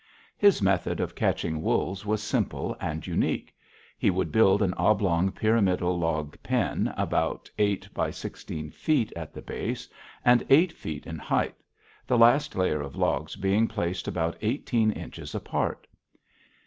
[0.35, 3.53] His method of catching wolves was simple and unique.
[3.99, 9.43] He would build an oblong, pyramidal log pen about eight by sixteen feet at the
[9.43, 9.87] base,
[10.25, 11.61] and eight feet in height,
[12.07, 15.85] the last layer of logs being placed about eighteen inches apart.